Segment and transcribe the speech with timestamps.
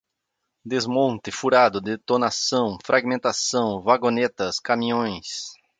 [0.65, 5.51] desmonte, furado, detonação, fragmentação, vagonetas, caminhões